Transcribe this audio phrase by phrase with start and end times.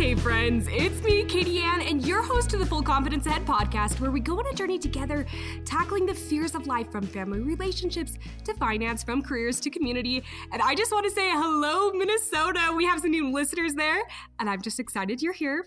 [0.00, 4.00] Hey, friends, it's me, Katie Ann, and your host of the Full Confidence Ahead podcast,
[4.00, 5.26] where we go on a journey together,
[5.66, 10.24] tackling the fears of life from family relationships to finance, from careers to community.
[10.52, 12.72] And I just want to say hello, Minnesota.
[12.74, 14.00] We have some new listeners there,
[14.38, 15.66] and I'm just excited you're here.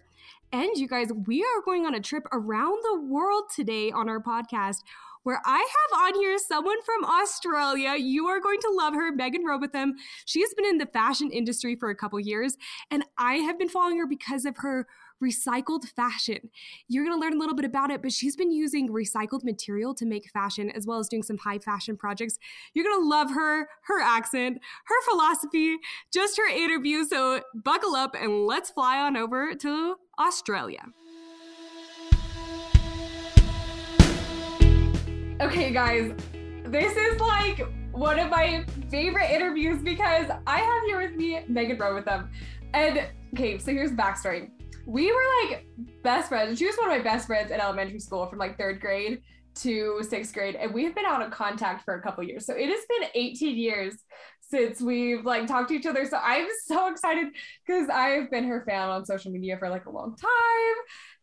[0.52, 4.20] And you guys, we are going on a trip around the world today on our
[4.20, 4.80] podcast
[5.24, 7.96] where I have on here someone from Australia.
[7.96, 9.94] You are going to love her, Megan Robotham.
[10.26, 12.58] She has been in the fashion industry for a couple years,
[12.92, 14.88] and I have been following her because of her
[15.24, 16.50] recycled fashion.
[16.88, 19.94] You're going to learn a little bit about it, but she's been using recycled material
[19.96, 22.38] to make fashion as well as doing some high fashion projects.
[22.74, 25.78] You're going to love her, her accent, her philosophy,
[26.12, 27.06] just her interview.
[27.06, 30.84] So buckle up and let's fly on over to Australia.
[35.42, 36.14] Okay, guys,
[36.66, 41.78] this is like one of my favorite interviews because I have here with me Megan
[41.78, 42.30] Robotham.
[42.74, 44.52] And okay, so here's the backstory.
[44.86, 45.66] We were like
[46.04, 46.60] best friends.
[46.60, 49.22] She was one of my best friends in elementary school from like third grade
[49.56, 52.46] to sixth grade, and we have been out of contact for a couple years.
[52.46, 53.96] So it has been 18 years
[54.40, 56.06] since we've like talked to each other.
[56.06, 57.30] So I'm so excited
[57.66, 60.76] because I've been her fan on social media for like a long time.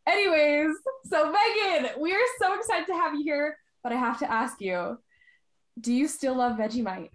[0.08, 4.30] Anyways, so Megan, we are so excited to have you here but I have to
[4.30, 4.98] ask you,
[5.80, 7.10] do you still love Vegemite?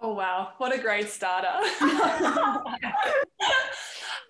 [0.00, 1.48] Oh wow, what a great starter.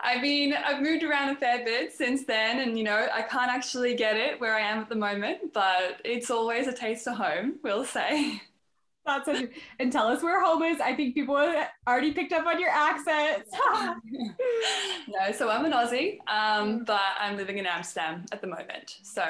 [0.00, 3.50] I mean, I've moved around a fair bit since then, and you know, I can't
[3.50, 7.16] actually get it where I am at the moment, but it's always a taste of
[7.16, 8.40] home, we'll say.
[9.06, 9.48] That's a,
[9.80, 10.80] and tell us where home is.
[10.80, 11.36] I think people
[11.86, 13.44] already picked up on your accent.
[15.08, 18.96] no, so I'm an Aussie, um, but I'm living in Amsterdam at the moment.
[19.02, 19.22] So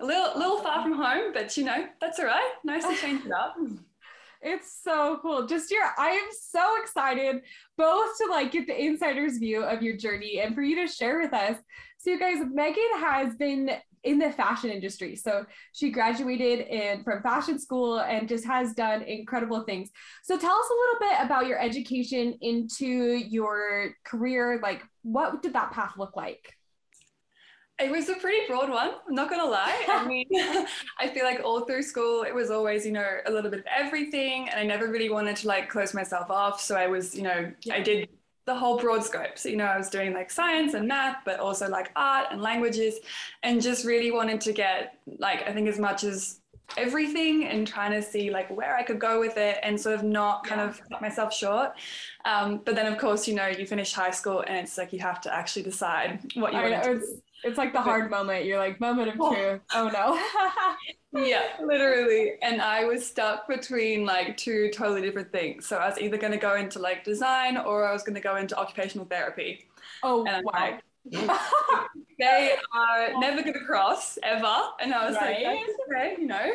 [0.00, 2.52] a little, little far from home, but you know, that's all right.
[2.64, 3.56] Nice to change it up.
[4.40, 5.46] It's so cool.
[5.46, 7.42] Just your, I am so excited
[7.76, 11.18] both to like get the insider's view of your journey and for you to share
[11.18, 11.56] with us.
[11.98, 13.72] So, you guys, Megan has been
[14.04, 15.16] in the fashion industry.
[15.16, 19.90] So she graduated in from fashion school and just has done incredible things.
[20.22, 24.60] So tell us a little bit about your education into your career.
[24.62, 26.57] Like, what did that path look like?
[27.80, 28.90] It was a pretty broad one.
[29.06, 29.84] I'm not gonna lie.
[29.88, 30.26] I mean,
[30.98, 33.66] I feel like all through school it was always, you know, a little bit of
[33.66, 36.60] everything, and I never really wanted to like close myself off.
[36.60, 37.74] So I was, you know, yeah.
[37.74, 38.08] I did
[38.46, 39.38] the whole broad scope.
[39.38, 42.42] So you know, I was doing like science and math, but also like art and
[42.42, 42.96] languages,
[43.42, 46.40] and just really wanted to get like I think as much as
[46.76, 50.02] everything and trying to see like where I could go with it and sort of
[50.02, 50.68] not kind yeah.
[50.68, 51.72] of cut myself short.
[52.24, 54.98] Um, but then of course, you know, you finish high school and it's like you
[54.98, 57.22] have to actually decide what you want to do.
[57.44, 58.44] It's like the hard moment.
[58.44, 59.34] You're like, moment of oh.
[59.34, 59.60] truth.
[59.72, 61.22] Oh no.
[61.24, 62.32] yeah, literally.
[62.42, 65.66] And I was stuck between like two totally different things.
[65.66, 68.20] So I was either going to go into like design or I was going to
[68.20, 69.66] go into occupational therapy.
[70.02, 70.42] Oh, wow.
[70.52, 70.82] Like,
[72.18, 74.54] they are never going to cross ever.
[74.80, 75.44] And I was right?
[75.44, 76.50] like, okay, you know.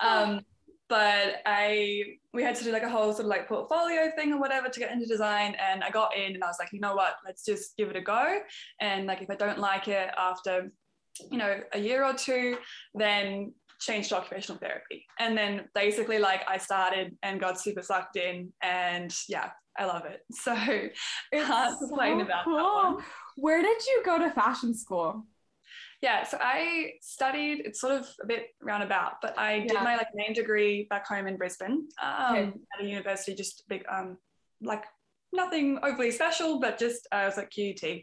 [0.00, 0.40] Um,
[0.88, 2.02] but I
[2.32, 4.80] we had to do like a whole sort of like portfolio thing or whatever to
[4.80, 7.44] get into design and I got in and I was like you know what let's
[7.44, 8.38] just give it a go
[8.80, 10.70] and like if I don't like it after
[11.30, 12.56] you know a year or two
[12.94, 18.16] then change to occupational therapy and then basically like I started and got super sucked
[18.16, 20.98] in and yeah I love it so it's
[21.32, 22.56] can't complain so about cool.
[22.56, 23.04] that one.
[23.36, 25.26] Where did you go to fashion school?
[26.02, 30.08] Yeah, so I studied, it's sort of a bit roundabout, but I did my like
[30.14, 32.52] main degree back home in Brisbane um, okay.
[32.74, 34.18] at a university, just big, um,
[34.60, 34.84] like
[35.32, 38.02] nothing overly special, but just uh, I was at QUT,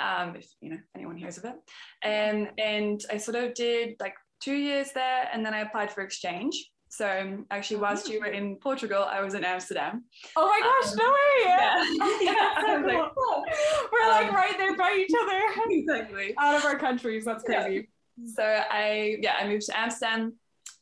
[0.00, 1.56] um, if you know anyone hears of it,
[2.02, 6.02] and and I sort of did like two years there, and then I applied for
[6.02, 6.70] exchange.
[6.88, 10.04] So actually, whilst you were in Portugal, I was in Amsterdam.
[10.36, 11.38] Oh my gosh, um, no way!
[11.44, 11.84] Yeah,
[12.20, 12.54] yeah.
[12.60, 13.44] so like, cool.
[13.92, 15.40] We're like um, right there by each other.
[15.70, 16.34] Exactly.
[16.38, 17.88] Out of our countries, that's crazy.
[18.16, 18.30] Yeah.
[18.36, 20.34] So I yeah I moved to Amsterdam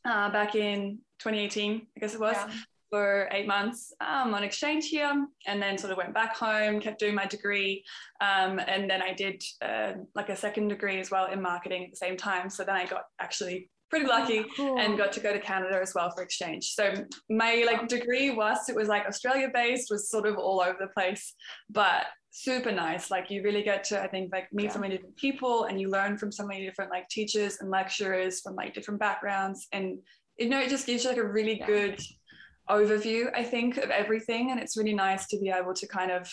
[0.05, 2.35] uh, back in 2018, I guess it was.
[2.35, 2.53] Yeah.
[2.91, 6.99] For eight months um, on exchange here, and then sort of went back home, kept
[6.99, 7.83] doing my degree,
[8.21, 11.89] um, and then I did uh, like a second degree as well in marketing at
[11.89, 12.51] the same time.
[12.51, 14.79] So then I got actually pretty lucky cool.
[14.79, 16.73] and got to go to Canada as well for exchange.
[16.73, 16.93] So
[17.29, 20.87] my like degree, whilst it was like Australia based, was sort of all over the
[20.87, 21.33] place,
[21.69, 23.11] but super nice.
[23.11, 24.71] Like you really get to, I think, like meet yeah.
[24.71, 28.41] so many different people and you learn from so many different like teachers and lecturers
[28.41, 29.67] from like different backgrounds.
[29.71, 29.99] And
[30.37, 31.67] you know, it just gives you like a really yeah.
[31.67, 32.01] good
[32.69, 34.49] overview, I think, of everything.
[34.49, 36.29] And it's really nice to be able to kind of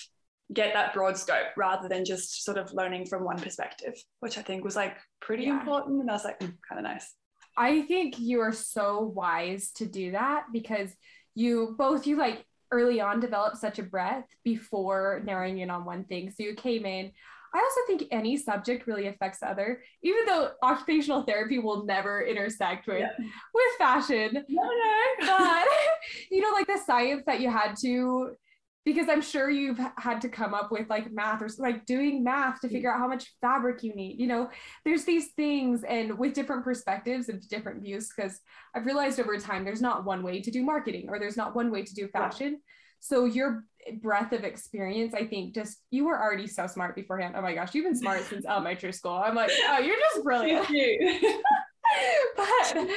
[0.55, 4.43] get that broad scope rather than just sort of learning from one perspective, which I
[4.43, 5.61] think was like pretty yeah.
[5.61, 6.00] important.
[6.00, 7.14] And I was like, mm, kind of nice.
[7.58, 10.91] I think you are so wise to do that because
[11.35, 16.05] you both you like early on developed such a breadth before narrowing in on one
[16.05, 16.31] thing.
[16.31, 17.12] So you came in
[17.52, 22.87] I also think any subject really affects other, even though occupational therapy will never intersect
[22.87, 23.11] with yeah.
[23.19, 24.44] with fashion.
[24.49, 25.26] No, no.
[25.26, 25.67] But
[26.31, 28.37] you know, like the science that you had to
[28.85, 32.61] because I'm sure you've had to come up with like math or like doing math
[32.61, 32.73] to mm.
[32.73, 34.19] figure out how much fabric you need.
[34.19, 34.50] You know,
[34.85, 38.41] there's these things and with different perspectives and different views because
[38.75, 41.71] I've realized over time there's not one way to do marketing or there's not one
[41.71, 42.53] way to do fashion.
[42.53, 42.59] Yeah.
[43.00, 43.65] So your
[44.00, 47.35] breadth of experience, I think just you were already so smart beforehand.
[47.37, 49.12] Oh my gosh, you've been smart since elementary school.
[49.12, 50.67] I'm like, oh, you're just brilliant.
[52.37, 52.88] but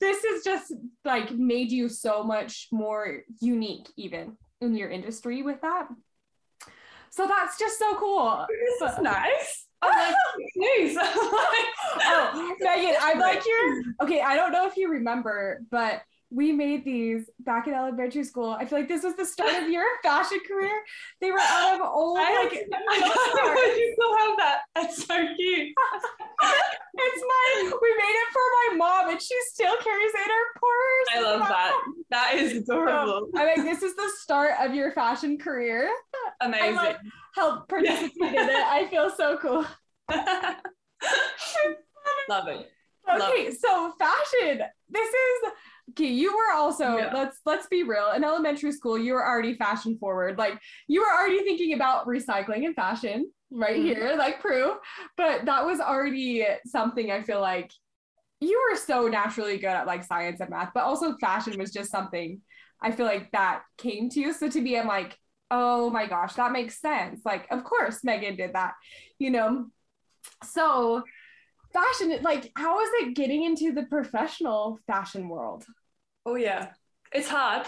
[0.00, 0.74] this has just
[1.04, 5.88] like made you so much more unique even in your industry with that.
[7.10, 8.46] So that's just so cool.
[8.48, 9.66] This is nice.
[9.82, 10.14] I'm like,
[10.56, 10.96] please.
[11.00, 14.20] oh, Megan, I'm like your okay.
[14.20, 18.50] I don't know if you remember, but we made these back in elementary school.
[18.50, 20.72] I feel like this was the start of your fashion career.
[21.20, 22.52] They were out of old I like.
[22.90, 24.60] I you still have that.
[24.74, 25.68] That's so cute.
[26.94, 27.72] it's my.
[27.80, 31.08] We made it for my mom, and she still carries it in her purse.
[31.16, 31.72] I love that.
[32.10, 33.30] That is adorable.
[33.36, 35.90] I mean, this is the start of your fashion career.
[36.42, 36.76] Amazing.
[36.78, 36.98] I like
[37.34, 38.66] help participate in it.
[38.66, 39.64] I feel so cool.
[42.28, 42.70] love it.
[43.08, 43.58] Okay, love it.
[43.58, 44.62] so fashion.
[44.90, 45.52] This is
[45.90, 47.10] okay you were also yeah.
[47.12, 50.38] let's let's be real in elementary school you were already fashion forward.
[50.38, 53.86] Like you were already thinking about recycling and fashion right mm-hmm.
[53.86, 54.76] here like proof.
[55.16, 57.70] But that was already something i feel like
[58.40, 61.90] you were so naturally good at like science and math but also fashion was just
[61.90, 62.40] something
[62.80, 64.32] i feel like that came to you.
[64.32, 65.16] So to me i'm like
[65.50, 67.20] oh my gosh that makes sense.
[67.24, 68.74] Like of course megan did that
[69.18, 69.66] you know?
[70.44, 71.02] So
[71.72, 75.64] fashion like how is it getting into the professional fashion world
[76.26, 76.68] oh yeah
[77.12, 77.66] it's hard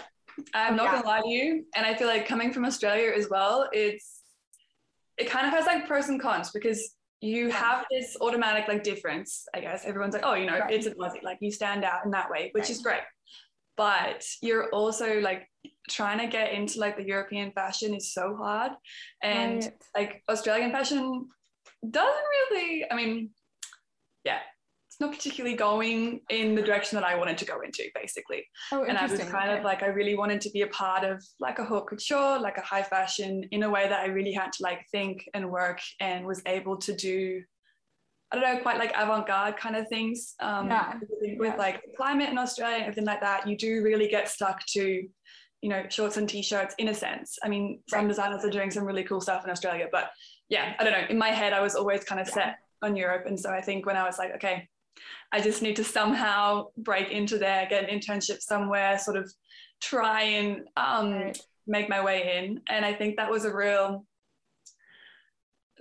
[0.53, 0.91] i'm oh, not yeah.
[0.93, 4.21] gonna lie to you and i feel like coming from australia as well it's
[5.17, 7.53] it kind of has like pros and cons because you yeah.
[7.53, 10.71] have this automatic like difference i guess everyone's like oh you know right.
[10.71, 12.69] it's a Aussie like you stand out in that way which right.
[12.69, 13.01] is great
[13.77, 15.47] but you're also like
[15.89, 18.71] trying to get into like the european fashion is so hard
[19.21, 19.73] and right.
[19.95, 21.27] like australian fashion
[21.87, 23.29] doesn't really i mean
[25.01, 28.45] not particularly going in the direction that I wanted to go into, basically.
[28.71, 29.57] Oh, and I was kind okay.
[29.57, 32.57] of like, I really wanted to be a part of like a haute couture, like
[32.57, 35.81] a high fashion, in a way that I really had to like think and work
[35.99, 37.43] and was able to do.
[38.31, 40.35] I don't know, quite like avant-garde kind of things.
[40.39, 40.93] Um, yeah.
[41.37, 41.55] With yeah.
[41.57, 45.03] like climate in Australia and everything like that, you do really get stuck to,
[45.61, 47.37] you know, shorts and t-shirts in a sense.
[47.43, 48.07] I mean, some right.
[48.07, 50.11] designers are doing some really cool stuff in Australia, but
[50.47, 51.07] yeah, I don't know.
[51.09, 52.33] In my head, I was always kind of yeah.
[52.33, 53.25] set on Europe.
[53.25, 54.69] And so I think when I was like, okay,
[55.31, 59.31] I just need to somehow break into there, get an internship somewhere, sort of
[59.81, 61.41] try and um, right.
[61.67, 62.61] make my way in.
[62.67, 64.05] And I think that was a real,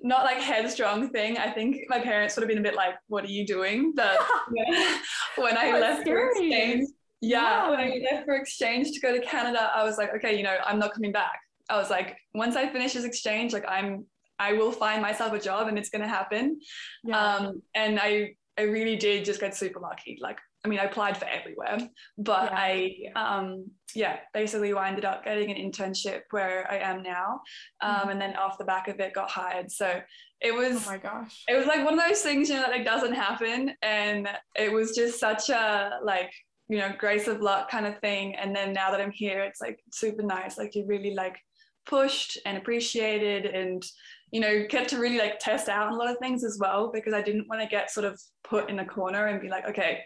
[0.02, 1.36] not like headstrong thing.
[1.36, 3.92] I think my parents would have been a bit like, what are you doing?
[3.94, 4.18] But
[5.36, 6.88] when I left for exchange,
[7.20, 10.42] yeah, when I left for exchange to go to Canada, I was like, okay, you
[10.42, 11.38] know, I'm not coming back.
[11.68, 14.06] I was like, once I finish this exchange, like I'm
[14.40, 16.60] I will find myself a job and it's going to happen.
[17.04, 17.22] Yeah.
[17.22, 20.18] Um, and I, I really did just get super lucky.
[20.20, 21.78] Like, I mean, I applied for everywhere,
[22.18, 23.10] but yeah.
[23.16, 27.40] I, um, yeah, basically ended up getting an internship where I am now.
[27.80, 28.08] Um, mm-hmm.
[28.10, 29.72] And then off the back of it, got hired.
[29.72, 30.02] So
[30.42, 32.70] it was, oh my gosh, it was like one of those things, you know, that
[32.70, 33.72] like doesn't happen.
[33.80, 36.30] And it was just such a like,
[36.68, 38.36] you know, grace of luck kind of thing.
[38.36, 40.58] And then now that I'm here, it's like super nice.
[40.58, 41.38] Like you really like
[41.86, 43.82] pushed and appreciated and
[44.30, 47.12] you know, get to really like test out a lot of things as well because
[47.14, 50.00] I didn't want to get sort of put in a corner and be like, okay,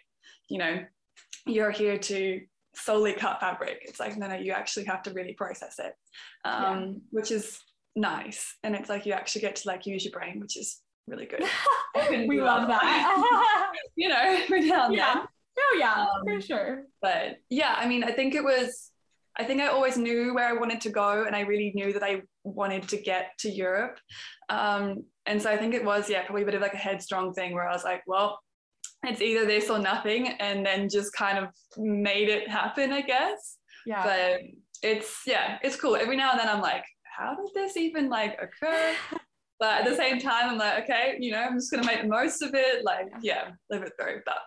[0.49, 0.81] you know,
[1.47, 2.41] you're here to
[2.75, 3.79] solely cut fabric.
[3.83, 5.93] It's like, no, no, you actually have to really process it,
[6.45, 6.93] um, yeah.
[7.11, 7.61] which is
[7.97, 8.57] nice.
[8.63, 11.45] And it's like you actually get to like use your brain, which is really good.
[12.29, 13.73] we love that.
[13.97, 15.25] you know, now and yeah.
[15.57, 16.85] Oh yeah, um, for sure.
[17.01, 18.91] But yeah, I mean, I think it was
[19.37, 22.03] I think I always knew where I wanted to go, and I really knew that
[22.03, 23.99] I wanted to get to Europe.
[24.49, 27.33] Um, and so I think it was, yeah, probably a bit of like a headstrong
[27.33, 28.39] thing where I was like, well,
[29.03, 33.57] it's either this or nothing, and then just kind of made it happen, I guess.
[33.87, 34.05] Yeah.
[34.05, 34.41] But
[34.83, 35.97] it's yeah, it's cool.
[35.97, 38.95] Every now and then I'm like, how did this even like occur?
[39.59, 42.09] but at the same time, I'm like, okay, you know, I'm just gonna make the
[42.09, 42.85] most of it.
[42.85, 44.21] Like, yeah, live it through.
[44.25, 44.39] But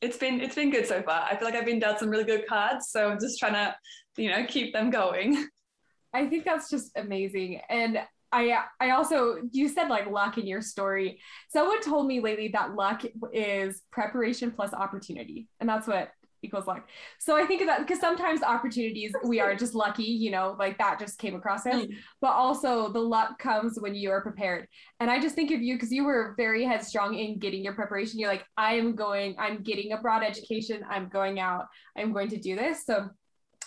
[0.00, 1.26] it's been it's been good so far.
[1.28, 3.74] I feel like I've been dealt some really good cards, so I'm just trying to,
[4.18, 5.46] you know, keep them going.
[6.14, 7.60] I think that's just amazing.
[7.68, 11.20] And I I also you said like luck in your story.
[11.50, 15.48] Someone told me lately that luck is preparation plus opportunity.
[15.60, 16.10] And that's what
[16.42, 16.88] equals luck.
[17.18, 20.78] So I think of that because sometimes opportunities we are just lucky, you know, like
[20.78, 21.86] that just came across us.
[21.86, 21.94] Mm.
[22.20, 24.68] But also the luck comes when you are prepared.
[25.00, 28.18] And I just think of you because you were very headstrong in getting your preparation.
[28.18, 32.28] You're like, I am going, I'm getting a broad education, I'm going out, I'm going
[32.28, 32.84] to do this.
[32.84, 33.08] So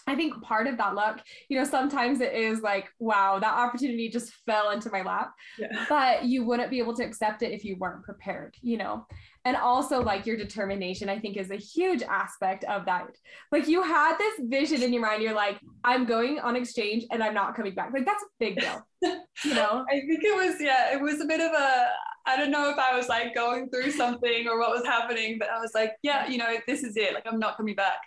[0.07, 4.09] I think part of that luck, you know, sometimes it is like, wow, that opportunity
[4.09, 5.31] just fell into my lap.
[5.59, 5.85] Yeah.
[5.87, 9.05] But you wouldn't be able to accept it if you weren't prepared, you know
[9.45, 13.07] and also like your determination i think is a huge aspect of that
[13.51, 17.23] like you had this vision in your mind you're like i'm going on exchange and
[17.23, 18.87] i'm not coming back like that's a big deal
[19.43, 21.87] you know i think it was yeah it was a bit of a
[22.25, 25.49] i don't know if i was like going through something or what was happening but
[25.49, 27.99] i was like yeah you know this is it like i'm not coming back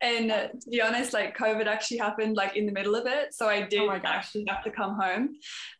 [0.00, 3.32] and uh, to be honest like covid actually happened like in the middle of it
[3.32, 5.30] so i did oh actually have to come home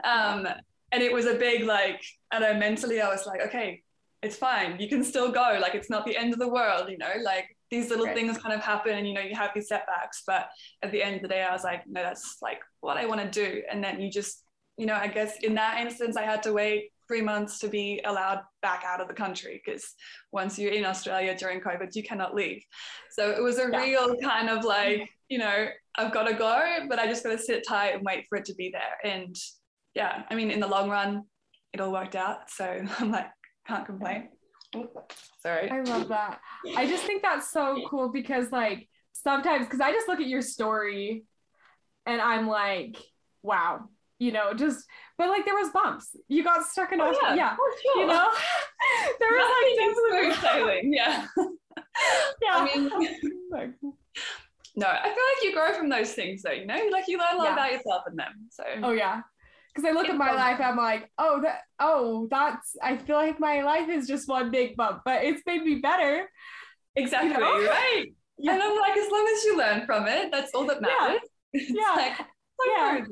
[0.04, 0.46] um
[0.92, 3.82] and it was a big like I know mentally I was like okay
[4.22, 4.78] it's fine.
[4.78, 5.58] You can still go.
[5.60, 8.14] Like it's not the end of the world, you know, like these little right.
[8.14, 10.22] things kind of happen and you know, you have these setbacks.
[10.26, 10.48] But
[10.82, 13.20] at the end of the day, I was like, no, that's like what I want
[13.20, 13.62] to do.
[13.70, 14.44] And then you just,
[14.78, 18.00] you know, I guess in that instance, I had to wait three months to be
[18.06, 19.94] allowed back out of the country because
[20.32, 22.64] once you're in Australia during COVID, you cannot leave.
[23.10, 23.82] So it was a yeah.
[23.82, 25.66] real kind of like, you know,
[25.98, 28.46] I've got to go, but I just got to sit tight and wait for it
[28.46, 29.12] to be there.
[29.12, 29.36] And
[29.94, 31.24] yeah, I mean, in the long run,
[31.74, 32.48] it all worked out.
[32.48, 32.64] So
[32.98, 33.26] I'm like,
[33.66, 34.30] can't complain.
[35.42, 35.70] Sorry.
[35.70, 36.40] I love that.
[36.78, 40.40] I just think that's so cool because like sometimes because I just look at your
[40.40, 41.24] story
[42.06, 42.96] and I'm like,
[43.42, 43.80] wow,
[44.22, 44.86] you know, just
[45.18, 46.14] but like there was bumps.
[46.28, 47.12] You got stuck in oh.
[47.22, 47.56] Yeah, yeah.
[47.56, 48.00] Sure.
[48.00, 48.28] you know,
[49.18, 50.94] there was like things that were sailing.
[50.94, 51.26] Yeah.
[52.40, 52.54] yeah.
[52.54, 52.88] I mean,
[54.76, 56.52] no, I feel like you grow from those things though.
[56.52, 57.52] You know, like you learn a lot yeah.
[57.54, 58.32] about yourself in them.
[58.50, 58.62] So.
[58.84, 59.22] Oh yeah,
[59.74, 62.76] because I look at my life, I'm like, oh, that, oh, that's.
[62.80, 66.28] I feel like my life is just one big bump, but it's made me better.
[66.94, 67.64] Exactly you know?
[67.66, 68.04] right.
[68.38, 68.54] Yeah.
[68.54, 71.20] And I'm like, as long as you learn from it, that's all that matters.
[71.52, 71.62] Yeah.
[71.68, 71.94] yeah.
[71.96, 72.26] Like,
[72.66, 73.04] yeah.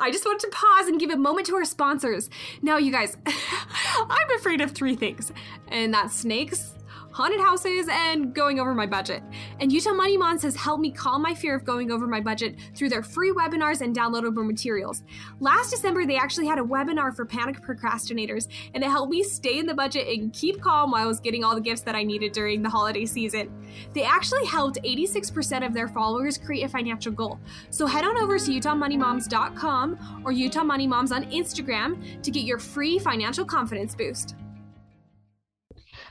[0.00, 2.30] I just want to pause and give a moment to our sponsors.
[2.62, 5.32] Now, you guys, I'm afraid of three things,
[5.68, 6.74] and that's snakes,
[7.10, 9.22] haunted houses, and going over my budget.
[9.60, 12.56] And Utah Money Moms has helped me calm my fear of going over my budget
[12.74, 15.02] through their free webinars and downloadable materials.
[15.40, 19.58] Last December, they actually had a webinar for panic procrastinators, and it helped me stay
[19.58, 22.04] in the budget and keep calm while I was getting all the gifts that I
[22.04, 23.50] needed during the holiday season.
[23.94, 27.40] They actually helped 86% of their followers create a financial goal.
[27.70, 32.58] So head on over to utahmoneymoms.com or Utah Money Moms on Instagram to get your
[32.58, 34.36] free financial confidence boost.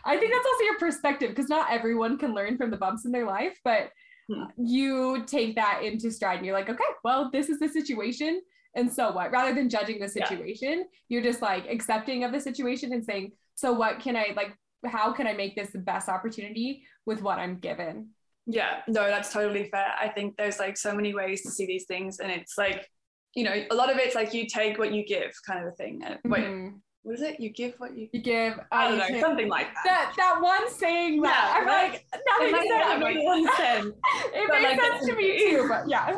[0.07, 3.11] I think that's also your perspective because not everyone can learn from the bumps in
[3.11, 3.91] their life, but
[4.31, 4.45] hmm.
[4.57, 8.41] you take that into stride and you're like, okay, well, this is the situation.
[8.75, 9.31] And so what?
[9.31, 10.83] Rather than judging the situation, yeah.
[11.09, 15.11] you're just like accepting of the situation and saying, so what can I like, how
[15.11, 18.09] can I make this the best opportunity with what I'm given?
[18.45, 19.93] Yeah, no, that's totally fair.
[19.99, 22.19] I think there's like so many ways to see these things.
[22.19, 22.87] And it's like,
[23.35, 25.75] you know, a lot of it's like you take what you give kind of a
[25.75, 26.01] thing.
[26.25, 27.39] Mm-hmm what is it?
[27.39, 28.59] You give what you, you give.
[28.69, 29.83] I uh, don't know, something like that.
[29.85, 31.91] That that one saying that yeah, I'm right?
[31.93, 33.55] like that makes sense.
[33.55, 33.95] Sense.
[34.33, 36.11] it but makes like, sense to me too, but yeah.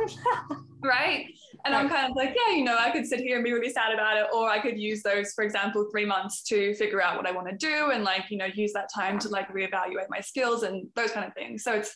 [0.83, 1.27] right.
[1.63, 1.83] And right.
[1.83, 3.93] I'm kind of like, yeah, you know, I could sit here and be really sad
[3.93, 7.27] about it, or I could use those, for example, three months to figure out what
[7.27, 10.21] I want to do and like, you know, use that time to like reevaluate my
[10.21, 11.63] skills and those kind of things.
[11.63, 11.95] So it's,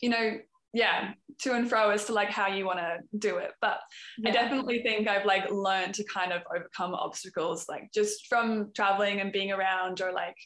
[0.00, 0.36] you know,
[0.72, 3.52] yeah to and fro as to like how you want to do it.
[3.60, 3.80] But
[4.18, 4.30] yeah.
[4.30, 9.20] i definitely think i've like learned to kind of overcome obstacles like just from traveling
[9.20, 10.36] and being around or like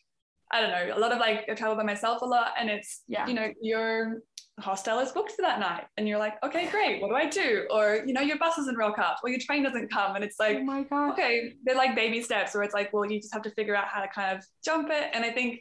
[0.53, 3.03] i don't know a lot of like i travel by myself a lot and it's
[3.09, 3.27] yeah.
[3.27, 4.23] you know your
[4.61, 7.67] hostel is booked for that night and you're like okay great what do i do?
[7.71, 10.39] Or you know your bus doesn't rock up or your train doesn't come and it's
[10.39, 11.13] like oh my god.
[11.13, 13.87] okay they're like baby steps where it's like well you just have to figure out
[13.89, 15.11] how to kind of jump it.
[15.15, 15.61] And i think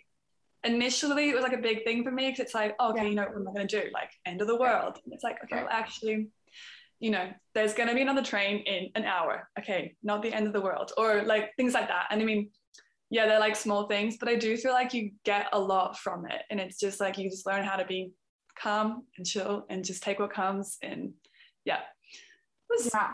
[0.63, 3.09] initially it was like a big thing for me because it's like, oh, okay, yeah.
[3.09, 3.87] you know, what am I going to do?
[3.93, 4.99] Like, end of the world.
[5.03, 6.27] And it's like, okay, well, actually,
[6.99, 9.49] you know, there's going to be another train in an hour.
[9.59, 12.07] Okay, not the end of the world, or like things like that.
[12.11, 12.49] And I mean,
[13.09, 16.25] yeah, they're like small things, but I do feel like you get a lot from
[16.25, 16.43] it.
[16.49, 18.13] And it's just like you just learn how to be
[18.57, 20.77] calm and chill and just take what comes.
[20.81, 21.13] And
[21.65, 21.79] yeah,
[22.93, 23.09] yeah.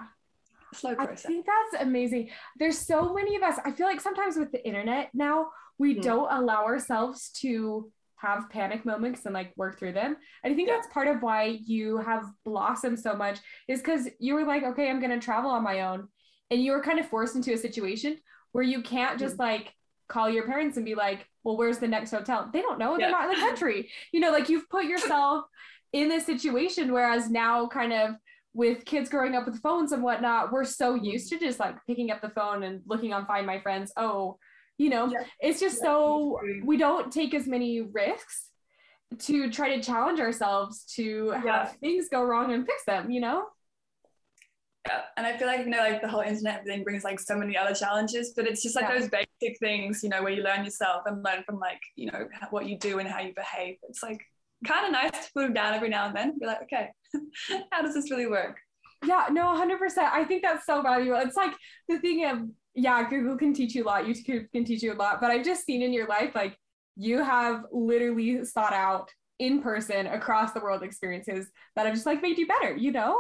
[0.74, 1.26] Slow process.
[1.26, 2.30] I think that's amazing.
[2.60, 3.58] There's so many of us.
[3.64, 5.48] I feel like sometimes with the internet now,
[5.78, 6.02] we mm-hmm.
[6.02, 10.18] don't allow ourselves to have panic moments and like work through them.
[10.44, 10.76] And I think yeah.
[10.76, 14.90] that's part of why you have blossomed so much is because you were like, okay,
[14.90, 16.08] I'm going to travel on my own.
[16.50, 18.18] And you were kind of forced into a situation
[18.54, 19.44] where you can't just mm-hmm.
[19.44, 19.74] like
[20.08, 22.50] call your parents and be like, well, where's the next hotel?
[22.52, 22.94] They don't know.
[22.94, 23.06] Yeah.
[23.06, 23.90] They're not in the country.
[24.12, 25.46] you know, like you've put yourself
[25.94, 26.92] in this situation.
[26.92, 28.16] Whereas now, kind of
[28.54, 32.10] with kids growing up with phones and whatnot, we're so used to just like picking
[32.10, 33.92] up the phone and looking on Find My Friends.
[33.96, 34.40] Oh,
[34.78, 35.24] you know yeah.
[35.40, 38.48] it's just yeah, so we don't take as many risks
[39.20, 41.66] to try to challenge ourselves to yeah.
[41.66, 43.46] have things go wrong and fix them, you know?
[44.86, 45.02] Yeah.
[45.18, 47.58] And I feel like, you know, like the whole internet thing brings like so many
[47.58, 49.00] other challenges, but it's just like yeah.
[49.00, 52.28] those basic things, you know, where you learn yourself and learn from like, you know,
[52.52, 53.78] what you do and how you behave.
[53.90, 54.22] It's like
[54.66, 56.38] kind of nice to put them down every now and then.
[56.40, 56.90] Be like, okay,
[57.72, 58.58] how does this really work?
[59.06, 59.98] Yeah, no, 100%.
[59.98, 61.20] I think that's so valuable.
[61.20, 61.54] It's like
[61.88, 62.40] the thing of,
[62.78, 65.44] yeah, Google can teach you a lot, YouTube can teach you a lot, but I've
[65.44, 66.56] just seen in your life, like,
[66.96, 72.22] you have literally sought out in person across the world experiences that have just like
[72.22, 73.16] made you better, you know?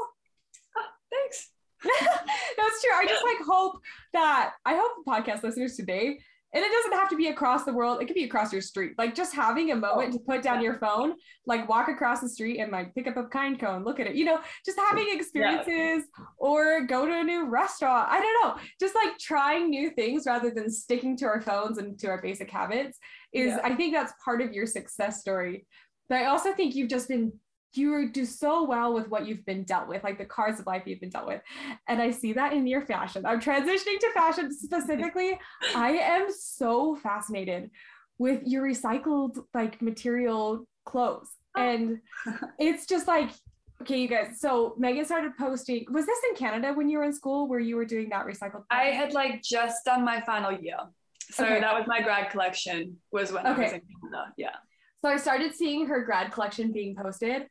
[0.78, 1.50] Oh, thanks.
[1.84, 2.94] That's true.
[2.96, 3.80] I just like hope
[4.14, 6.20] that I hope podcast listeners today
[6.54, 8.02] and it doesn't have to be across the world.
[8.02, 8.94] It could be across your street.
[8.98, 11.14] Like just having a moment to put down your phone,
[11.46, 14.16] like walk across the street and like pick up a kind cone, look at it.
[14.16, 16.26] You know, just having experiences yeah.
[16.38, 18.08] or go to a new restaurant.
[18.10, 18.64] I don't know.
[18.80, 22.50] Just like trying new things rather than sticking to our phones and to our basic
[22.50, 22.98] habits
[23.34, 23.60] is yeah.
[23.64, 25.68] I think that's part of your success story.
[26.08, 27.34] But I also think you've just been
[27.78, 30.84] you do so well with what you've been dealt with, like the cards of life
[30.86, 31.42] you've been dealt with.
[31.88, 33.26] And I see that in your fashion.
[33.26, 35.40] I'm transitioning to fashion specifically.
[35.76, 37.70] I am so fascinated
[38.18, 41.30] with your recycled like material clothes.
[41.56, 41.62] Oh.
[41.62, 42.00] And
[42.60, 43.30] it's just like,
[43.82, 44.40] okay, you guys.
[44.40, 45.86] So Megan started posting.
[45.92, 48.64] Was this in Canada when you were in school where you were doing that recycled?
[48.70, 50.78] I had like just done my final year.
[51.30, 51.60] So okay.
[51.60, 53.62] that was my grad collection was when okay.
[53.62, 54.34] I was in Canada.
[54.38, 54.56] Yeah.
[55.04, 57.48] So I started seeing her grad collection being posted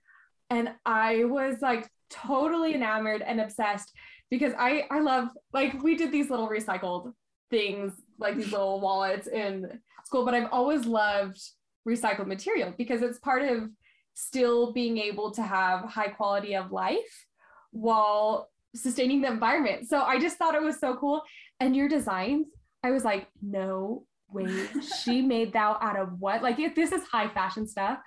[0.51, 3.93] and I was like totally enamored and obsessed
[4.31, 7.13] because I I love like we did these little recycled
[7.51, 11.41] things like these little wallets in school but I've always loved
[11.89, 13.69] recycled material because it's part of
[14.15, 17.27] still being able to have high quality of life
[17.71, 19.89] while sustaining the environment.
[19.89, 21.23] So I just thought it was so cool.
[21.61, 22.47] And your designs
[22.83, 24.69] I was like no way.
[25.03, 26.43] She made that out of what?
[26.43, 27.99] Like if this is high fashion stuff.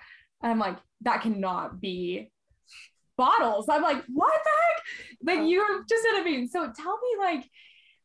[0.42, 2.30] I'm like, that cannot be
[3.16, 3.66] bottles.
[3.68, 5.38] I'm like, what the heck?
[5.38, 6.48] Like you're just what I mean.
[6.48, 7.44] So tell me like,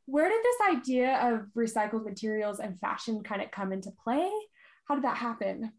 [0.05, 4.29] where did this idea of recycled materials and fashion kind of come into play?
[4.87, 5.71] How did that happen?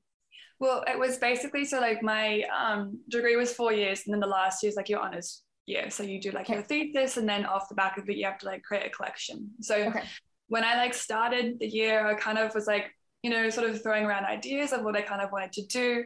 [0.58, 4.26] Well, it was basically so like my um, degree was four years, and then the
[4.26, 5.90] last year is like your honors year.
[5.90, 6.54] So you do like okay.
[6.54, 8.90] your thesis, and then off the back of it, you have to like create a
[8.90, 9.50] collection.
[9.60, 10.02] So okay.
[10.48, 12.90] when I like started the year, I kind of was like,
[13.22, 16.04] you know, sort of throwing around ideas of what I kind of wanted to do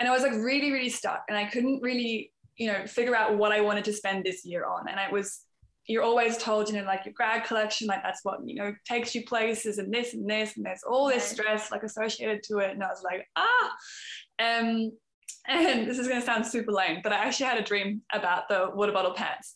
[0.00, 1.24] and I was like really, really stuck.
[1.28, 4.64] And I couldn't really, you know, figure out what I wanted to spend this year
[4.64, 4.88] on.
[4.88, 5.42] And I was,
[5.86, 9.14] you're always told, you know, like your grad collection, like that's what, you know, takes
[9.14, 12.70] you places and this and this, and there's all this stress like associated to it.
[12.70, 13.70] And I was like, ah.
[14.38, 14.92] Um,
[15.48, 18.48] and this is going to sound super lame, but I actually had a dream about
[18.48, 19.54] the water bottle pants.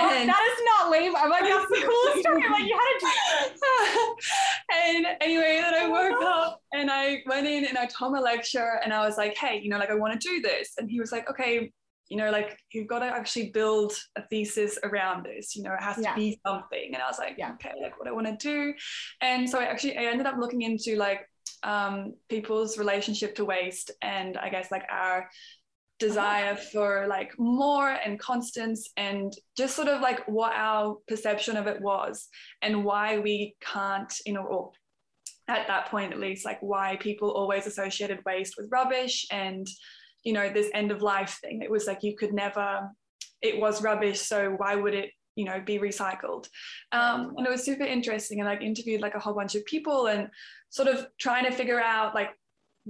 [0.00, 1.14] Oh, oh, that is not lame.
[1.16, 2.42] I'm like, that's the coolest story.
[2.44, 4.14] I'm like, you had a dream.
[4.72, 8.80] And anyway, then I woke up and I went in and I told my lecturer
[8.84, 10.74] and I was like, hey, you know, like I want to do this.
[10.78, 11.72] And he was like, okay,
[12.08, 15.56] you know, like you've got to actually build a thesis around this.
[15.56, 16.14] You know, it has to yeah.
[16.14, 16.90] be something.
[16.92, 18.74] And I was like, yeah, okay, like what I want to do.
[19.20, 21.26] And so I actually I ended up looking into like
[21.62, 25.28] um, people's relationship to waste and I guess like our
[26.00, 31.66] desire for like more and constance and just sort of like what our perception of
[31.66, 32.28] it was
[32.62, 34.72] and why we can't you know or
[35.46, 39.66] at that point at least like why people always associated waste with rubbish and
[40.24, 41.62] you know this end of life thing.
[41.62, 42.88] It was like you could never
[43.42, 46.48] it was rubbish so why would it you know be recycled?
[46.92, 50.06] Um, and it was super interesting and like interviewed like a whole bunch of people
[50.06, 50.28] and
[50.70, 52.30] sort of trying to figure out like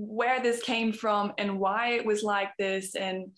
[0.08, 3.30] where this came from and why it was like this and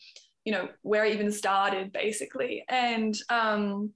[0.44, 3.92] you know where it even started basically and um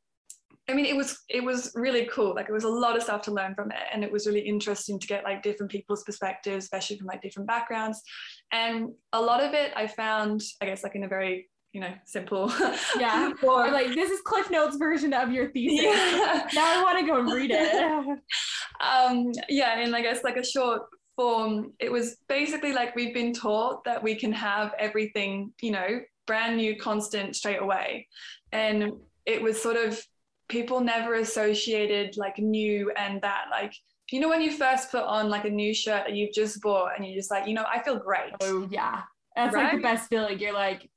[0.68, 2.34] I mean, it was it was really cool.
[2.34, 4.40] Like, it was a lot of stuff to learn from it, and it was really
[4.40, 8.02] interesting to get like different people's perspectives, especially from like different backgrounds.
[8.50, 11.92] And a lot of it, I found, I guess, like in a very you know
[12.04, 12.52] simple.
[12.98, 13.32] Yeah.
[13.42, 15.84] or like this is Cliff Notes version of your thesis.
[15.84, 16.48] Yeah.
[16.54, 18.18] now I want to go and read it.
[18.80, 20.82] um, yeah, and I guess like a short
[21.16, 26.00] form, it was basically like we've been taught that we can have everything, you know,
[26.26, 28.06] brand new, constant straight away.
[28.52, 28.92] And
[29.24, 30.00] it was sort of
[30.48, 33.46] people never associated like new and that.
[33.50, 33.74] Like,
[34.10, 36.92] you know, when you first put on like a new shirt that you've just bought
[36.96, 38.32] and you're just like, you know, I feel great.
[38.40, 39.02] Oh, yeah.
[39.34, 39.64] That's right?
[39.64, 40.38] like the best feeling.
[40.38, 40.88] You're like,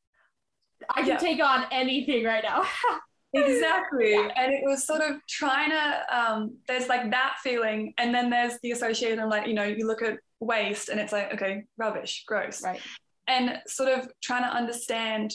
[0.90, 1.18] I can yeah.
[1.18, 2.64] take on anything right now.
[3.34, 4.16] exactly.
[4.16, 8.54] And it was sort of trying to um, there's like that feeling and then there's
[8.64, 12.64] the association like you know you look at waste and it's like okay rubbish gross.
[12.64, 12.82] Right.
[13.28, 15.34] And sort of trying to understand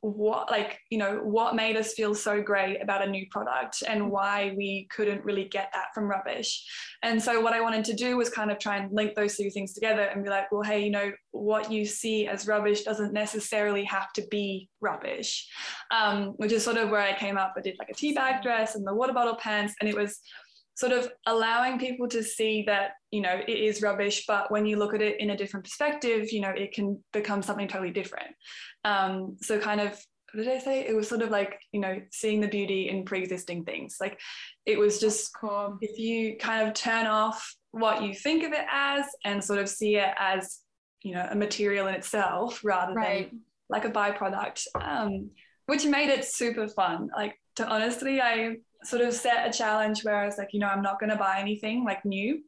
[0.00, 4.00] what like you know what made us feel so great about a new product and
[4.00, 4.10] mm-hmm.
[4.10, 6.64] why we couldn't really get that from rubbish.
[7.02, 9.50] And so what i wanted to do was kind of try and link those two
[9.50, 13.12] things together and be like well hey you know what you see as rubbish doesn't
[13.12, 15.48] necessarily have to be rubbish.
[15.90, 17.54] Um, which is sort of where i came up.
[17.56, 20.20] I did like a tea bag dress and the water bottle pants and it was
[20.78, 24.76] sort of allowing people to see that you know it is rubbish but when you
[24.76, 28.30] look at it in a different perspective you know it can become something totally different
[28.84, 30.00] um, so kind of
[30.32, 30.86] what did I say?
[30.86, 33.96] It was sort of like, you know, seeing the beauty in pre-existing things.
[33.98, 34.20] Like
[34.66, 35.78] it was just cool.
[35.80, 39.70] if you kind of turn off what you think of it as and sort of
[39.70, 40.58] see it as,
[41.02, 43.30] you know, a material in itself rather right.
[43.30, 44.66] than like a byproduct.
[44.78, 45.30] Um,
[45.66, 47.10] which made it super fun.
[47.14, 50.68] Like to honestly, I sort of set a challenge where I was like, you know,
[50.68, 52.42] I'm not going to buy anything like new.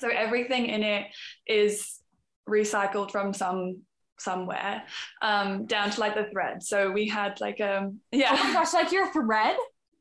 [0.00, 1.06] So everything in it
[1.46, 2.00] is
[2.48, 3.82] recycled from some
[4.18, 4.84] somewhere
[5.20, 6.62] um, down to like the thread.
[6.62, 8.36] So we had like um yeah.
[8.38, 9.56] Oh my gosh, like your thread?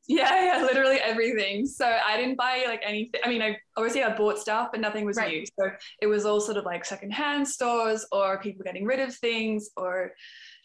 [0.07, 1.65] Yeah, yeah, literally everything.
[1.65, 3.21] So I didn't buy like anything.
[3.23, 5.31] I mean, I obviously I bought stuff, but nothing was right.
[5.31, 5.45] new.
[5.59, 5.71] So
[6.01, 10.13] it was all sort of like secondhand stores or people getting rid of things or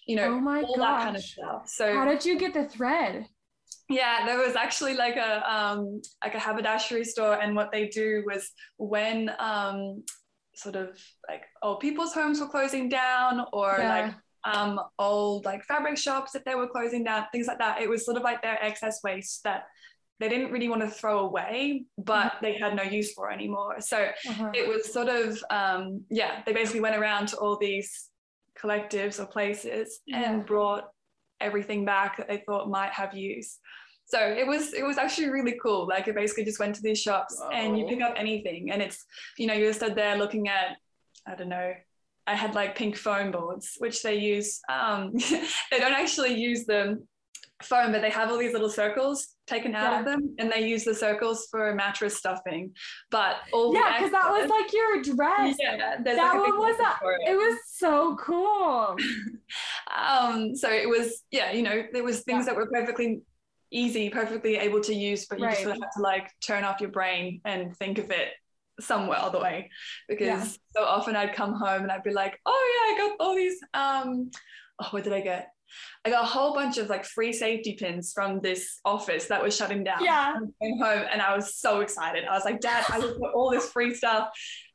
[0.06, 0.78] you know, oh my all gosh.
[0.78, 1.68] that kind of stuff.
[1.68, 3.26] So how did you get the thread?
[3.88, 8.22] Yeah there was actually like a um like a haberdashery store and what they do
[8.26, 10.02] was when um
[10.54, 13.88] sort of like old people's homes were closing down or yeah.
[13.94, 14.14] like
[14.54, 18.04] um old like fabric shops if they were closing down things like that it was
[18.04, 19.64] sort of like their excess waste that
[20.18, 22.44] they didn't really want to throw away but mm-hmm.
[22.44, 24.50] they had no use for anymore so uh-huh.
[24.54, 28.08] it was sort of um yeah they basically went around to all these
[28.60, 30.32] collectives or places yeah.
[30.32, 30.84] and brought
[31.40, 33.58] everything back that they thought might have use.
[34.06, 35.86] So it was it was actually really cool.
[35.88, 39.04] Like it basically just went to these shops and you pick up anything, and it's
[39.36, 40.76] you know you're stood there looking at
[41.26, 41.72] I don't know.
[42.28, 44.60] I had like pink foam boards, which they use.
[44.68, 45.12] Um,
[45.70, 47.06] they don't actually use them
[47.62, 49.98] foam, but they have all these little circles taken out yeah.
[50.00, 52.72] of them, and they use the circles for mattress stuffing.
[53.10, 55.56] But all yeah, because that was like your dress.
[55.58, 56.98] Yeah, that like one was that.
[57.02, 57.30] It.
[57.32, 57.36] it.
[57.36, 58.96] was so cool.
[59.96, 62.52] um, so it was yeah, you know, there was things yeah.
[62.52, 63.22] that were perfectly
[63.70, 65.52] easy, perfectly able to use, but you right.
[65.52, 68.30] just sort of had to like turn off your brain and think of it
[68.78, 69.70] somewhere other way
[70.06, 70.44] because yeah.
[70.76, 73.58] so often I'd come home and I'd be like, oh yeah, I got all these
[73.72, 74.30] um
[74.82, 75.48] oh what did I get?
[76.04, 79.56] I got a whole bunch of like free safety pins from this office that was
[79.56, 80.04] shutting down.
[80.04, 80.34] Yeah.
[80.36, 82.24] I came home and I was so excited.
[82.24, 84.28] I was like, Dad, I got all this free stuff.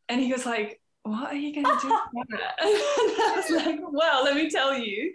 [0.09, 1.87] And he was like, what are you going to do?
[2.13, 5.11] With that?" And I was like, well, let me tell you.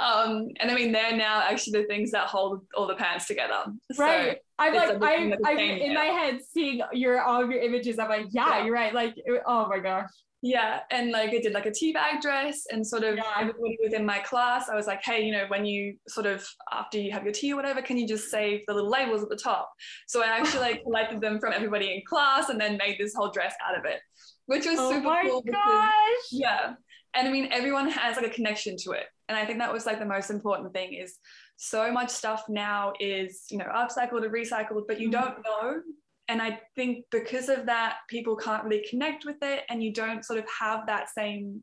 [0.00, 3.64] Um, and I mean, they're now actually the things that hold all the pants together.
[3.98, 4.32] Right.
[4.32, 7.98] So I'm like, I'm, I'm in my head seeing your all of your images.
[7.98, 8.64] I'm like, yeah, yeah.
[8.64, 8.94] you're right.
[8.94, 10.10] Like, oh my gosh.
[10.46, 13.22] Yeah, and like I did like a tea bag dress, and sort of yeah.
[13.38, 16.98] everybody within my class, I was like, hey, you know, when you sort of after
[16.98, 19.38] you have your tea or whatever, can you just save the little labels at the
[19.42, 19.72] top?
[20.06, 23.30] So I actually like collected them from everybody in class, and then made this whole
[23.30, 24.00] dress out of it,
[24.44, 25.36] which was oh super cool.
[25.36, 25.62] Oh my gosh.
[25.64, 26.74] Because, yeah,
[27.14, 29.86] and I mean, everyone has like a connection to it, and I think that was
[29.86, 31.16] like the most important thing is
[31.56, 35.22] so much stuff now is you know upcycled or recycled, but you mm-hmm.
[35.22, 35.80] don't know
[36.28, 40.24] and I think because of that, people can't really connect with it, and you don't
[40.24, 41.62] sort of have that same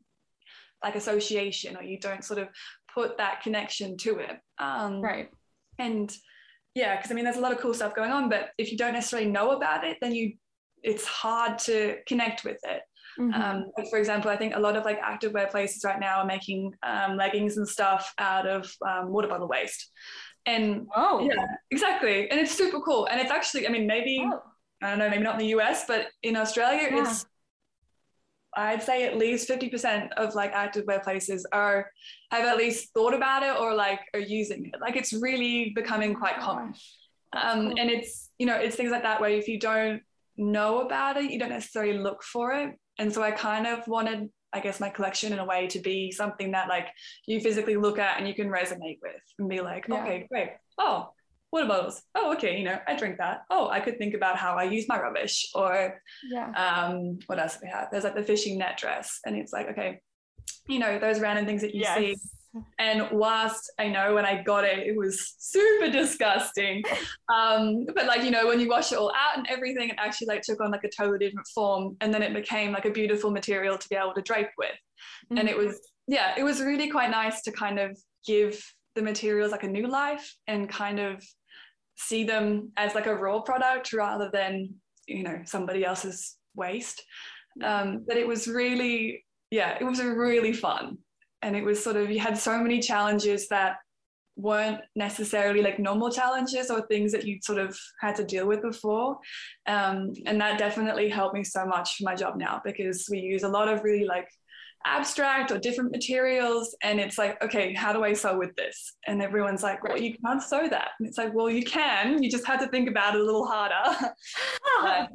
[0.82, 2.48] like association, or you don't sort of
[2.92, 4.38] put that connection to it.
[4.58, 5.28] Um, right.
[5.78, 6.14] And
[6.74, 8.78] yeah, because I mean, there's a lot of cool stuff going on, but if you
[8.78, 10.34] don't necessarily know about it, then you
[10.82, 12.82] it's hard to connect with it.
[13.18, 13.40] Mm-hmm.
[13.40, 16.26] Um, like for example, I think a lot of like activewear places right now are
[16.26, 19.90] making um, leggings and stuff out of um, water bottle waste.
[20.46, 22.28] And oh, yeah, exactly.
[22.30, 23.06] And it's super cool.
[23.06, 24.40] And it's actually, I mean, maybe oh.
[24.82, 27.02] I don't know, maybe not in the US, but in Australia, yeah.
[27.02, 27.26] it's
[28.54, 31.90] I'd say at least 50% of like activewear places are
[32.30, 34.80] have at least thought about it or like are using it.
[34.80, 36.74] Like it's really becoming quite oh common.
[37.34, 37.78] Um, cool.
[37.78, 40.02] and it's, you know, it's things like that where if you don't
[40.36, 42.74] know about it, you don't necessarily look for it.
[42.98, 46.10] And so I kind of wanted, I guess, my collection in a way to be
[46.10, 46.88] something that like
[47.26, 50.02] you physically look at and you can resonate with and be like, yeah.
[50.02, 50.50] okay, great.
[50.76, 51.10] Oh,
[51.52, 52.02] water bottles.
[52.14, 53.42] Oh, okay, you know, I drink that.
[53.50, 55.50] Oh, I could think about how I use my rubbish.
[55.54, 56.50] Or yeah.
[56.52, 57.88] um, what else do we have?
[57.92, 59.20] There's like the fishing net dress.
[59.26, 60.00] And it's like, okay,
[60.66, 61.98] you know, those random things that you yes.
[61.98, 62.16] see.
[62.78, 66.82] And whilst I know when I got it, it was super disgusting.
[67.32, 70.26] Um, but like, you know, when you wash it all out and everything, it actually
[70.26, 71.96] like took on like a totally different form.
[72.00, 74.70] And then it became like a beautiful material to be able to drape with.
[75.30, 75.38] Mm-hmm.
[75.38, 78.62] And it was, yeah, it was really quite nice to kind of give
[78.94, 81.24] the materials like a new life and kind of
[82.02, 84.74] see them as like a raw product rather than
[85.06, 87.02] you know somebody else's waste.
[87.62, 90.98] Um, but it was really yeah it was really fun.
[91.42, 93.76] And it was sort of you had so many challenges that
[94.36, 98.62] weren't necessarily like normal challenges or things that you sort of had to deal with
[98.62, 99.18] before.
[99.66, 103.42] Um, and that definitely helped me so much for my job now because we use
[103.42, 104.28] a lot of really like
[104.84, 106.76] abstract or different materials.
[106.82, 108.94] And it's like, okay, how do I sew with this?
[109.06, 110.90] And everyone's like, well, you can't sew that.
[110.98, 112.22] And it's like, well, you can.
[112.22, 114.12] You just have to think about it a little harder.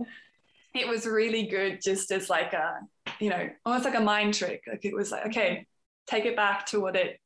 [0.75, 2.79] it was really good just as like a,
[3.19, 4.63] you know, almost like a mind trick.
[4.67, 5.65] Like it was like, okay,
[6.07, 7.19] take it back to what it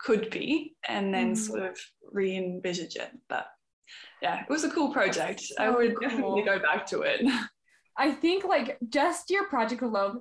[0.00, 1.36] could be and then mm.
[1.36, 1.78] sort of
[2.12, 3.10] re-envisage it.
[3.28, 3.46] But
[4.22, 5.40] yeah, it was a cool project.
[5.40, 6.08] So I would cool.
[6.08, 7.20] definitely go back to it.
[7.96, 10.20] I think like just your project alone,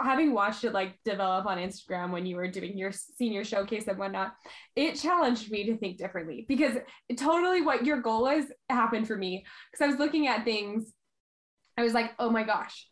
[0.00, 3.98] having watched it like develop on Instagram when you were doing your senior showcase and
[3.98, 4.34] whatnot,
[4.76, 6.76] it challenged me to think differently because
[7.16, 9.44] totally what your goal is happened for me.
[9.72, 10.92] Because I was looking at things,
[11.78, 12.88] I was like, oh my gosh,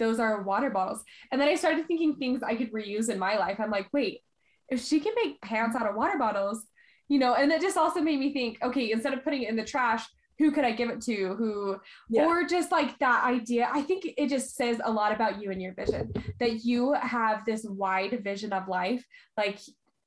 [0.00, 1.04] those are water bottles.
[1.30, 3.60] And then I started thinking things I could reuse in my life.
[3.60, 4.22] I'm like, wait,
[4.68, 6.66] if she can make pants out of water bottles,
[7.08, 9.56] you know, and it just also made me think, okay, instead of putting it in
[9.56, 10.04] the trash,
[10.38, 11.34] who could I give it to?
[11.34, 11.76] Who,
[12.08, 12.24] yeah.
[12.24, 13.68] or just like that idea.
[13.72, 17.44] I think it just says a lot about you and your vision that you have
[17.44, 19.04] this wide vision of life.
[19.36, 19.58] Like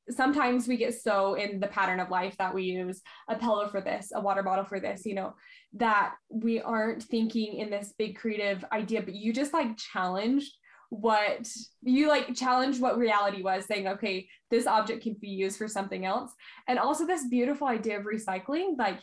[0.09, 3.81] sometimes we get so in the pattern of life that we use a pillow for
[3.81, 5.35] this, a water bottle for this, you know,
[5.73, 10.53] that we aren't thinking in this big creative idea, but you just like challenged
[10.89, 11.47] what
[11.83, 16.05] you like challenge what reality was saying okay this object can be used for something
[16.05, 16.33] else
[16.67, 18.99] and also this beautiful idea of recycling like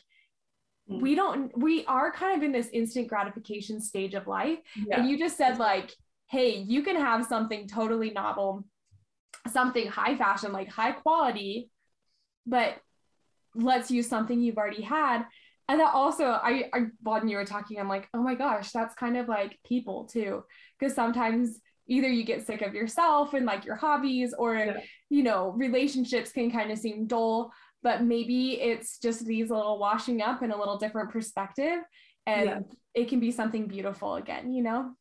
[0.91, 1.01] mm.
[1.01, 5.01] we don't we are kind of in this instant gratification stage of life yeah.
[5.01, 5.95] and you just said like
[6.29, 8.65] hey you can have something totally novel
[9.51, 11.71] something high fashion like high quality
[12.47, 12.77] but
[13.55, 15.25] let's use something you've already had
[15.69, 18.95] and that also I, I when you were talking i'm like oh my gosh that's
[18.95, 20.45] kind of like people too
[20.79, 24.81] because sometimes either you get sick of yourself and like your hobbies or yeah.
[25.09, 30.23] you know relationships can kind of seem dull but maybe it's just these little washing
[30.23, 31.79] up in a little different perspective
[32.27, 32.59] and yeah.
[32.95, 34.93] it can be something beautiful again you know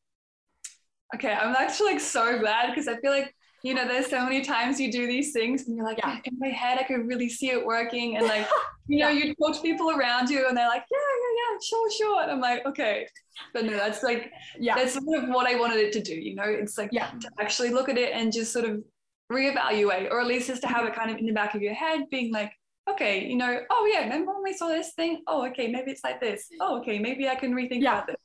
[1.16, 4.42] okay i'm actually like so glad because i feel like you know, there's so many
[4.42, 6.20] times you do these things and you're like, yeah.
[6.26, 8.16] in my head, I could really see it working.
[8.16, 8.48] And like,
[8.88, 11.92] you know, you talk to people around you and they're like, yeah, yeah, yeah, sure,
[11.92, 12.22] sure.
[12.22, 13.08] And I'm like, okay.
[13.54, 16.14] But no, that's like, yeah, that's sort of what I wanted it to do.
[16.14, 17.10] You know, it's like yeah.
[17.20, 18.84] to actually look at it and just sort of
[19.32, 21.74] reevaluate, or at least just to have it kind of in the back of your
[21.74, 22.52] head, being like,
[22.98, 25.22] okay, you know, oh yeah, remember when we saw this thing?
[25.28, 26.48] Oh, okay, maybe it's like this.
[26.60, 27.94] Oh, okay, maybe I can rethink yeah.
[27.94, 28.18] about this.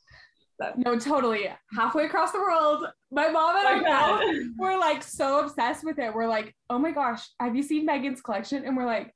[0.76, 1.48] No, totally.
[1.76, 6.14] Halfway across the world, my mom and I were like so obsessed with it.
[6.14, 8.64] We're like, oh my gosh, have you seen Megan's collection?
[8.64, 9.12] And we're like,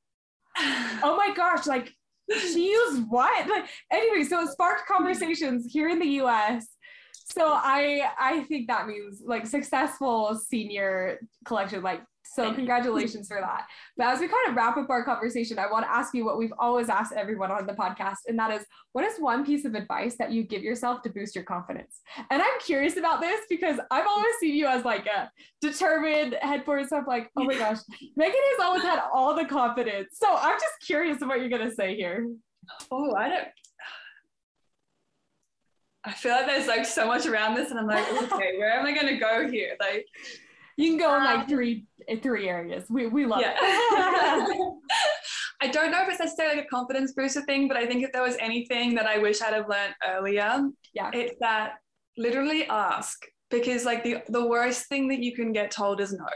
[0.58, 1.92] oh my gosh, like
[2.30, 3.48] she used what?
[3.48, 6.66] Like anyway, so it sparked conversations here in the US.
[7.12, 12.02] So I I think that means like successful senior collection, like
[12.34, 13.66] so congratulations for that.
[13.96, 16.38] But as we kind of wrap up our conversation, I want to ask you what
[16.38, 19.74] we've always asked everyone on the podcast, and that is what is one piece of
[19.74, 22.00] advice that you give yourself to boost your confidence?
[22.30, 26.64] And I'm curious about this because I've always seen you as like a determined head
[26.64, 27.78] forward stuff, like, oh my gosh,
[28.16, 30.08] Megan has always had all the confidence.
[30.14, 32.26] So I'm just curious of what you're gonna say here.
[32.90, 33.48] Oh, I don't
[36.06, 38.86] I feel like there's like so much around this, and I'm like, okay, where am
[38.86, 39.76] I gonna go here?
[39.80, 40.06] Like
[40.76, 41.86] you can go in like um, three
[42.22, 42.84] three areas.
[42.88, 43.56] We we love yeah.
[43.58, 44.74] it.
[45.62, 48.12] I don't know if it's necessarily like a confidence booster thing, but I think if
[48.12, 51.74] there was anything that I wish I'd have learned earlier, yeah, it's that
[52.18, 53.18] literally ask
[53.50, 56.26] because like the the worst thing that you can get told is no.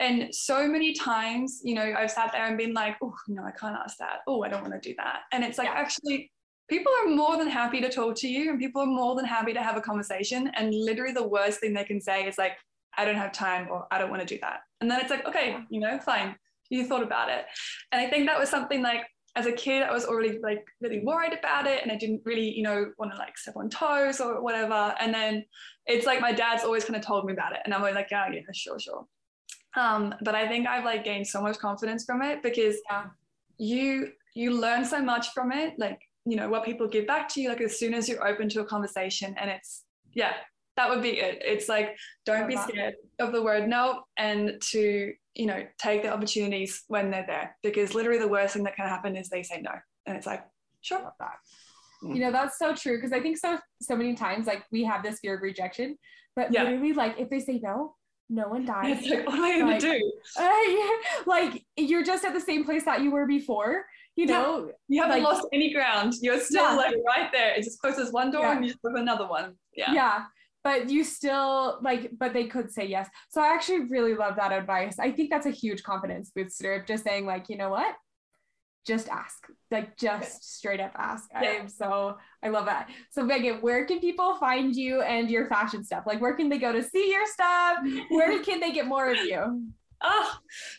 [0.00, 3.50] And so many times, you know, I've sat there and been like, oh no, I
[3.52, 4.20] can't ask that.
[4.26, 5.20] Oh, I don't want to do that.
[5.32, 5.74] And it's like yeah.
[5.74, 6.30] actually
[6.68, 9.52] people are more than happy to talk to you and people are more than happy
[9.54, 10.50] to have a conversation.
[10.54, 12.52] And literally the worst thing they can say is like,
[12.96, 14.60] I don't have time or I don't want to do that.
[14.80, 16.36] And then it's like, okay, you know, fine.
[16.70, 17.44] You thought about it.
[17.92, 19.02] And I think that was something like
[19.36, 22.50] as a kid, I was already like really worried about it and I didn't really,
[22.50, 24.94] you know, want to like step on toes or whatever.
[25.00, 25.44] And then
[25.86, 27.60] it's like my dad's always kind of told me about it.
[27.64, 29.06] And I'm always like, yeah, yeah, sure, sure.
[29.76, 33.04] Um, but I think I've like gained so much confidence from it because yeah.
[33.58, 35.74] you you learn so much from it.
[35.78, 38.48] Like, you know, what people give back to you, like as soon as you're open
[38.50, 40.32] to a conversation and it's yeah,
[40.78, 41.42] that would be it.
[41.44, 46.12] It's like don't be scared of the word no and to, you know, take the
[46.12, 49.60] opportunities when they're there because literally the worst thing that can happen is they say
[49.60, 49.72] no.
[50.06, 50.44] And it's like,
[50.80, 51.12] sure.
[52.04, 52.14] Mm.
[52.14, 53.00] You know, that's so true.
[53.00, 55.98] Cause I think so so many times like we have this fear of rejection,
[56.36, 56.62] but yeah.
[56.62, 57.96] literally like if they say no,
[58.30, 58.98] no one dies.
[59.00, 60.12] It's like, what am I gonna like, do?
[60.38, 63.84] Uh, like you're just at the same place that you were before.
[64.14, 64.72] You know, yeah.
[64.88, 66.14] you haven't like, lost any ground.
[66.20, 66.76] You're still yeah.
[66.76, 67.54] like right there.
[67.54, 69.54] It just closes one door and you just open another one.
[69.74, 69.92] Yeah.
[69.92, 70.24] Yeah
[70.64, 73.08] but you still like but they could say yes.
[73.28, 74.98] So i actually really love that advice.
[74.98, 77.94] I think that's a huge confidence booster just saying like you know what?
[78.86, 79.46] Just ask.
[79.70, 81.28] Like just straight up ask.
[81.32, 81.40] Yeah.
[81.40, 82.88] i am so i love that.
[83.10, 86.04] So megan where can people find you and your fashion stuff?
[86.06, 87.78] Like where can they go to see your stuff?
[88.10, 89.68] Where can they get more of you
[90.02, 90.34] Oh,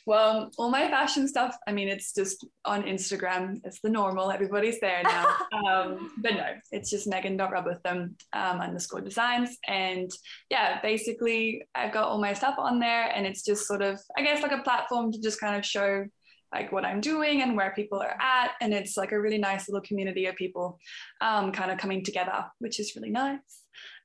[0.06, 3.60] well, all my fashion stuff, I mean, it's just on Instagram.
[3.66, 5.36] It's the normal, everybody's there now.
[5.68, 9.58] um, but no, it's just megan.robotham um, underscore designs.
[9.68, 10.10] And
[10.50, 14.22] yeah, basically, I've got all my stuff on there, and it's just sort of, I
[14.24, 16.06] guess, like a platform to just kind of show
[16.54, 18.52] like what I'm doing and where people are at.
[18.62, 20.80] And it's like a really nice little community of people
[21.22, 23.40] um, kind of coming together, which is really nice.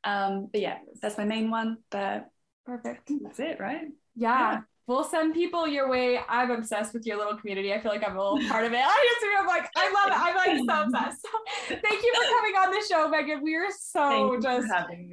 [0.02, 1.78] Um, but yeah, that's my main one.
[1.90, 2.26] But
[2.66, 3.10] perfect.
[3.22, 3.86] That's it, right?
[4.16, 4.52] yeah.
[4.52, 6.20] yeah we'll send people your way.
[6.28, 7.72] I'm obsessed with your little community.
[7.72, 8.80] I feel like I'm a little part of it.
[8.84, 10.18] I just I'm like, I love it.
[10.18, 11.22] I'm like so obsessed.
[11.22, 13.42] So, thank you for coming on the show, Megan.
[13.42, 14.68] We are so just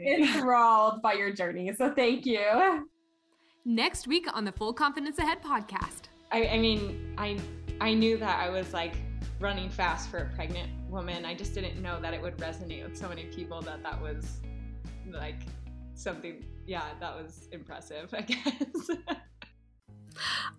[0.05, 1.71] enthralled by your journey.
[1.77, 2.87] So thank you.
[3.65, 6.03] Next week on the Full Confidence Ahead podcast.
[6.31, 7.37] I, I mean, I
[7.79, 8.95] I knew that I was like
[9.39, 11.25] running fast for a pregnant woman.
[11.25, 14.39] I just didn't know that it would resonate with so many people that that was
[15.11, 15.41] like
[15.93, 18.89] something yeah that was impressive i guess